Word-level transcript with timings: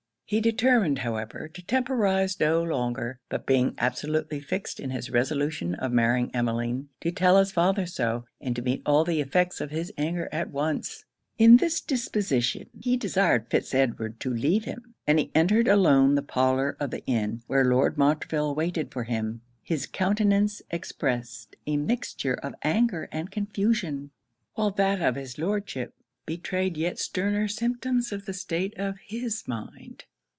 He 0.31 0.39
determined, 0.39 0.99
however, 0.99 1.49
to 1.49 1.61
temporize 1.65 2.39
no 2.39 2.63
longer; 2.63 3.19
but 3.27 3.45
being 3.45 3.75
absolutely 3.77 4.39
fixed 4.39 4.79
in 4.79 4.89
his 4.89 5.09
resolution 5.09 5.75
of 5.75 5.91
marrying 5.91 6.33
Emmeline, 6.33 6.87
to 7.01 7.11
tell 7.11 7.37
his 7.37 7.51
father 7.51 7.85
so, 7.85 8.23
and 8.39 8.55
to 8.55 8.61
meet 8.61 8.81
all 8.85 9.03
the 9.03 9.19
effects 9.19 9.59
of 9.59 9.71
his 9.71 9.91
anger 9.97 10.29
at 10.31 10.49
once. 10.49 11.03
In 11.37 11.57
this 11.57 11.81
disposition, 11.81 12.69
he 12.79 12.95
desired 12.95 13.49
Fitz 13.49 13.75
Edward 13.75 14.21
to 14.21 14.29
leave 14.33 14.63
him; 14.63 14.95
and 15.05 15.19
he 15.19 15.31
entered 15.35 15.67
alone 15.67 16.15
the 16.15 16.21
parlour 16.21 16.77
of 16.79 16.91
the 16.91 17.05
inn 17.05 17.41
where 17.47 17.65
Lord 17.65 17.97
Montreville 17.97 18.55
waited 18.55 18.89
for 18.93 19.03
him. 19.03 19.41
His 19.61 19.85
countenance 19.85 20.61
expressed 20.71 21.57
a 21.67 21.75
mixture 21.75 22.35
of 22.35 22.55
anger 22.63 23.09
and 23.11 23.29
confusion; 23.31 24.11
while 24.53 24.71
that 24.71 25.01
of 25.01 25.15
his 25.15 25.37
Lordship 25.37 25.93
betrayed 26.25 26.77
yet 26.77 26.99
sterner 26.99 27.49
symptoms 27.49 28.13
of 28.13 28.25
the 28.25 28.33
state 28.33 28.73
of 28.79 28.95
his 29.05 29.45
mind. 29.45 30.05